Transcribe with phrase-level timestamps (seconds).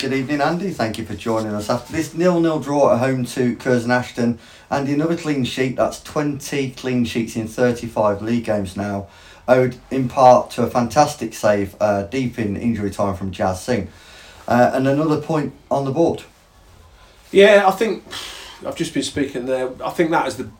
[0.00, 0.70] Good evening, Andy.
[0.70, 4.38] Thank you for joining us after this nil-nil draw at home to Curzon Ashton.
[4.70, 5.76] Andy, another clean sheet.
[5.76, 9.08] That's 20 clean sheets in 35 league games now,
[9.46, 13.88] owed in part to a fantastic save uh, deep in injury time from Jas Singh.
[14.48, 16.22] Uh, and another point on the board.
[17.30, 18.02] Yeah, I think
[18.66, 19.70] I've just been speaking there.
[19.84, 20.50] I think that is the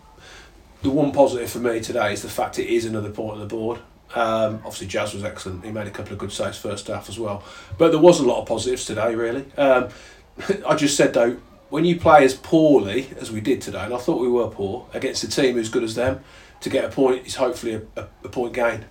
[0.83, 3.47] the one positive for me today is the fact it is another point on the
[3.47, 3.81] board.
[4.15, 5.65] Um, obviously, Jas was excellent.
[5.65, 7.45] He made a couple of good saves first half as well.
[7.79, 9.45] But there was a lot of positives today, really.
[9.57, 9.89] Um,
[10.67, 13.99] I just said, though, when you play as poorly as we did today, and I
[13.99, 16.23] thought we were poor, against a team as good as them,
[16.61, 18.85] to get a point is hopefully a, a, a point gain.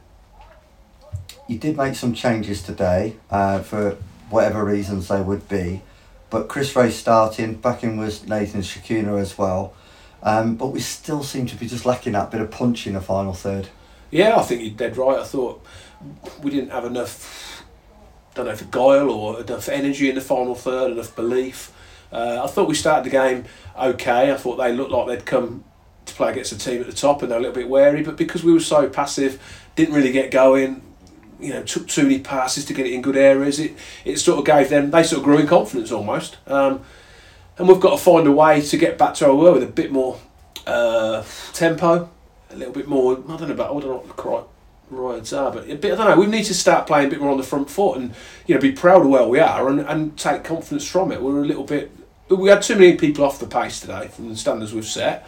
[1.48, 3.98] You did make some changes today uh, for
[4.30, 5.82] whatever reasons they would be.
[6.30, 9.74] But Chris Wreh starting, back in was Nathan Tshikuna as well.
[10.22, 13.02] Um, but we still seem to be just lacking that bit of punch in the
[13.02, 13.70] final third.
[14.12, 15.20] Yeah, I think you're dead right.
[15.20, 15.64] I thought
[16.42, 17.64] we didn't have enough,
[18.34, 21.72] don't know, for guile or enough energy in the final third, enough belief.
[22.12, 23.46] Uh, I thought we started the game
[23.80, 24.32] okay.
[24.32, 25.64] I thought they looked like they'd come
[26.06, 28.18] to play against a team at the top and they're a little bit wary, but
[28.18, 29.42] because we were so passive,
[29.76, 30.82] didn't really get going,
[31.40, 33.74] you know, took too many passes to get it in good areas, it,
[34.06, 36.38] it sort of gave them, they sort of grew in confidence almost.
[36.48, 36.82] Um,
[37.58, 39.72] and we've got to find a way to get back to our world with a
[39.72, 40.20] bit more
[40.66, 42.10] uh, tempo,
[42.52, 43.14] a little bit more.
[43.14, 43.76] I don't know about.
[43.76, 44.48] I don't know what the correct
[44.92, 45.94] words are, but a bit.
[45.94, 46.20] I don't know.
[46.20, 48.14] We need to start playing a bit more on the front foot and
[48.48, 51.22] you know be proud of where we are and, and take confidence from it.
[51.22, 51.92] We're a little bit.
[52.30, 55.28] We had too many people off the pace today from the standards we've set,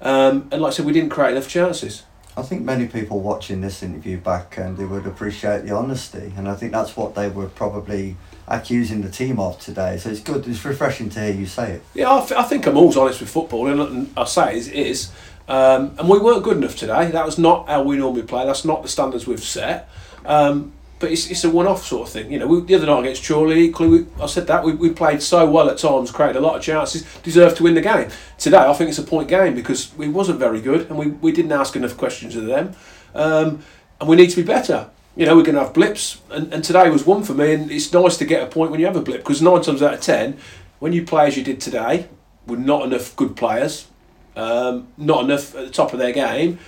[0.00, 2.04] um, and like I said, we didn't create enough chances.
[2.34, 6.48] I think many people watching this interview back and they would appreciate the honesty, and
[6.48, 8.16] I think that's what they were probably
[8.48, 9.98] accusing the team of today.
[9.98, 11.82] So it's good, it's refreshing to hear you say it.
[11.94, 15.12] Yeah, I, th- I think I'm always honest with football, and I say it is.
[15.48, 17.10] Um, and we weren't good enough today.
[17.10, 18.46] That was not how we normally play.
[18.46, 19.88] That's not the standards we've set.
[20.24, 22.30] Um, but it's, it's a one-off sort of thing.
[22.30, 24.90] You know, we, the other night against Chorley, equally, we, I said that we, we
[24.90, 28.08] played so well at times, created a lot of chances, deserved to win the game.
[28.38, 31.32] Today, I think it's a point game because we wasn't very good and we, we
[31.32, 32.74] didn't ask enough questions of them,
[33.16, 33.64] um,
[34.00, 34.90] and we need to be better.
[35.16, 37.52] You know, we're going to have blips, and, and today was one for me.
[37.52, 39.82] And it's nice to get a point when you have a blip because nine times
[39.82, 40.38] out of ten,
[40.78, 42.08] when you play as you did today,
[42.46, 43.88] with not enough good players,
[44.36, 46.58] um, not enough at the top of their game,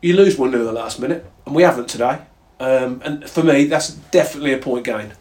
[0.00, 2.18] you lose one 0 the last minute, and we haven't today.
[2.60, 5.12] Um, and for me, that's definitely a point gain.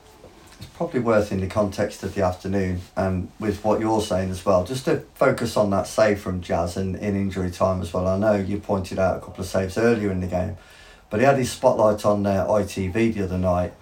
[0.60, 4.46] It's probably worth in the context of the afternoon and with what you're saying as
[4.46, 8.08] well, just to focus on that save from Jas and in injury time as well.
[8.08, 10.58] I know you pointed out a couple of saves earlier in the game,
[11.10, 13.74] but he had his spotlight on uh, ITV the other night.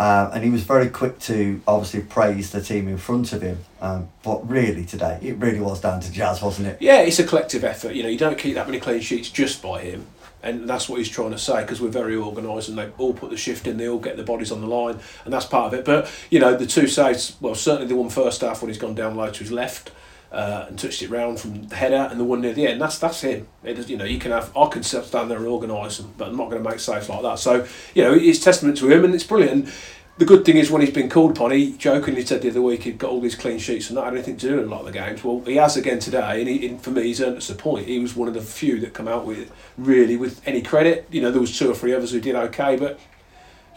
[0.00, 3.58] Um, and he was very quick to obviously praise the team in front of him.
[3.80, 6.78] Um, but really, today, it really was down to Jas, wasn't it?
[6.80, 7.94] Yeah, it's a collective effort.
[7.94, 10.06] You know, you don't keep that many clean sheets just by him.
[10.40, 13.30] And that's what he's trying to say because we're very organised and they all put
[13.30, 15.80] the shift in, they all get the bodies on the line, and that's part of
[15.80, 15.84] it.
[15.84, 18.94] But, you know, the two saves, well, certainly the one first half when he's gone
[18.94, 19.90] down low to his left.
[20.30, 22.78] Uh, and touched it round from the header and the one near the end.
[22.78, 23.48] That's that's him.
[23.64, 26.28] It is, you know, you can have I can stand there and organise them, but
[26.28, 27.38] I'm not going to make saves like that.
[27.38, 29.70] So you know, it's testament to him, and it's brilliant.
[30.18, 32.82] The good thing is when he's been called upon, he jokingly said the other week
[32.82, 34.80] he'd got all these clean sheets and not had anything to do in a lot
[34.80, 35.22] of the games.
[35.22, 37.86] Well, he has again today, and, he, and for me, he's earned us a point.
[37.86, 41.06] He was one of the few that come out with really with any credit.
[41.10, 42.98] You know, there was two or three others who did okay, but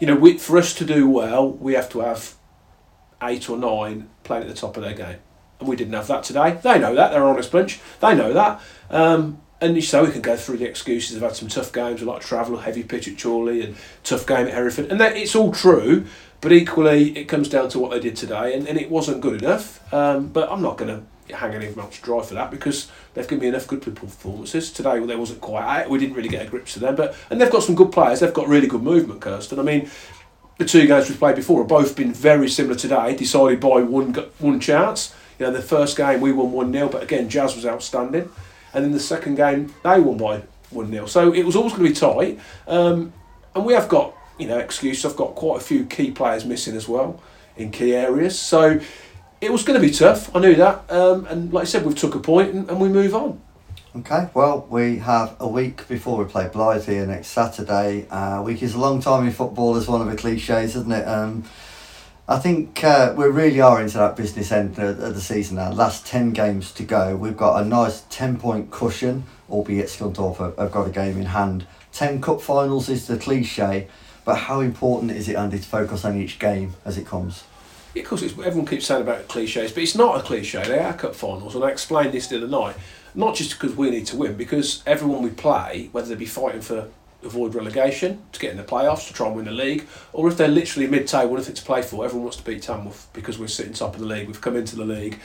[0.00, 2.34] you know, we, for us to do well, we have to have
[3.22, 5.18] eight or nine playing at the top of their game
[5.64, 6.58] we didn't have that today.
[6.62, 7.10] They know that.
[7.10, 7.80] They're an honest bunch.
[8.00, 8.60] They know that.
[8.90, 11.14] Um, and so we can go through the excuses.
[11.14, 14.26] They've had some tough games, a lot of travel, heavy pitch at Chorley, and tough
[14.26, 14.90] game at Hereford.
[14.90, 16.04] And that, it's all true,
[16.40, 19.40] but equally it comes down to what they did today, and, and it wasn't good
[19.40, 19.80] enough.
[19.94, 20.88] Um, but I'm not going
[21.28, 24.98] to hang any much dry for that because they've given me enough good performances today.
[24.98, 25.88] Well, there wasn't quite.
[25.88, 28.20] We didn't really get a grip to them, but and they've got some good players.
[28.20, 29.58] They've got really good movement, Curzon.
[29.58, 29.88] I mean,
[30.58, 34.12] the two games we've played before have both been very similar today, decided by one
[34.38, 35.14] one chance.
[35.42, 38.30] You know, the first game we won 1 0, but again, Jas was outstanding.
[38.72, 41.06] And then the second game, they won by 1 0.
[41.06, 42.38] So it was always going to be tight.
[42.68, 43.12] Um,
[43.52, 45.04] and we have got, you know, excuse.
[45.04, 47.20] I've got quite a few key players missing as well
[47.56, 48.38] in key areas.
[48.38, 48.78] So
[49.40, 50.32] it was going to be tough.
[50.32, 50.88] I knew that.
[50.88, 53.42] Um, and like I said, we've took a point and, and we move on.
[53.96, 58.06] Okay, well, we have a week before we play Blyth here next Saturday.
[58.08, 61.04] Uh, week is a long time in football, as one of the cliches, isn't it?
[61.08, 61.42] Um,
[62.28, 65.72] I think uh, we really are into that business end of, the season now.
[65.72, 67.16] Last 10 games to go.
[67.16, 71.26] We've got a nice 10 point cushion, albeit Scunthorpe have, have got a game in
[71.26, 71.66] hand.
[71.92, 73.88] 10 cup finals is the cliche,
[74.24, 77.42] but how important is it, Andy, to focus on each game as it comes?
[77.92, 80.62] Yeah, of course, everyone keeps saying about cliches, but it's not a cliche.
[80.62, 82.76] They are cup finals, and I explained this the other night.
[83.14, 86.62] Not just because we need to win, because everyone we play, whether they be fighting
[86.62, 86.88] for
[87.22, 90.36] avoid relegation, to get in the playoffs, to try and win the league, or if
[90.36, 93.72] they're literally mid-table, nothing to play for, everyone wants to beat Tamworth because we're sitting
[93.72, 94.26] top of the league.
[94.26, 95.18] We've come into the league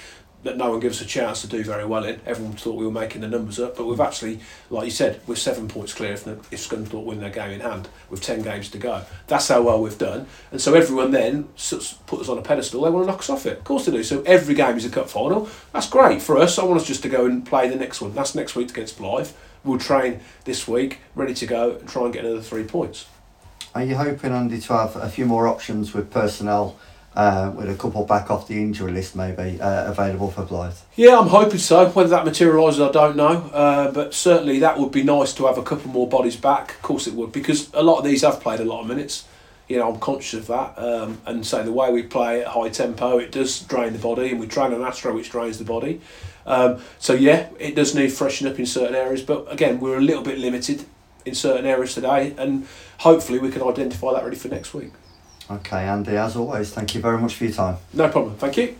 [0.43, 2.19] that no one gives us a chance to do very well in.
[2.25, 4.39] Everyone thought we were making the numbers up, but we've actually,
[4.69, 7.89] like you said, we're seven points clear if, if Scunthorpe win their game in hand
[8.09, 9.03] with 10 games to go.
[9.27, 10.27] That's how well we've done.
[10.51, 11.45] And so everyone then
[12.05, 12.81] put us on a pedestal.
[12.81, 13.57] They want to knock us off it.
[13.57, 14.03] Of course they do.
[14.03, 15.49] So every game is a cup final.
[15.73, 16.59] That's great for us.
[16.59, 18.13] I want us just to go and play the next one.
[18.13, 19.33] That's next week against Blyth.
[19.63, 23.07] We'll train this week, ready to go, and try and get another three points.
[23.75, 26.77] Are you hoping, Andy, to have a few more options with personnel,
[27.15, 30.81] uh, with a couple back off the injury list maybe, uh, available for Blyth?
[30.95, 31.89] Yeah, I'm hoping so.
[31.89, 33.49] Whether that materialises, I don't know.
[33.53, 36.71] Uh, but certainly that would be nice to have a couple more bodies back.
[36.71, 39.25] Of course it would, because a lot of these have played a lot of minutes.
[39.67, 40.79] You know, I'm conscious of that.
[40.79, 44.29] Um, and so the way we play at high tempo, it does drain the body,
[44.29, 45.99] and we train on Astro, which drains the body.
[46.47, 49.21] Um, so yeah, it does need freshen up in certain areas.
[49.21, 50.85] But again, we're a little bit limited
[51.25, 52.65] in certain areas today, and
[52.99, 54.91] hopefully we can identify that ready for next week.
[55.49, 57.77] Okay, Andy, as always, thank you very much for your time.
[57.93, 58.35] No problem.
[58.35, 58.75] Thank you.